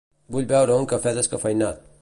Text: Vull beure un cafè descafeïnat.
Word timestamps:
Vull 0.35 0.47
beure 0.53 0.79
un 0.85 0.89
cafè 0.95 1.15
descafeïnat. 1.19 1.89